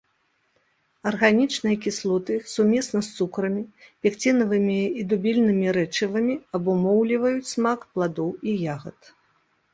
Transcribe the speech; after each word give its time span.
Арганічныя 1.09 1.75
кіслоты 1.85 2.33
сумесна 2.53 2.99
з 3.09 3.11
цукрамі, 3.17 3.61
пекцінавымі 4.07 4.79
і 5.03 5.07
дубільнымі 5.13 5.65
рэчывамі 5.79 6.35
абумоўліваюць 6.61 7.51
смак 7.53 7.79
пладоў 7.93 8.29
і 8.51 8.59
ягад. 8.75 8.99